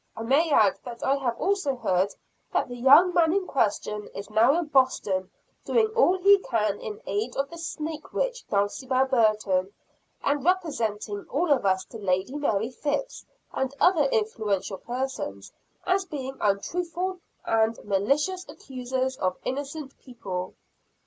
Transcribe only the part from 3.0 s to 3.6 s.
man in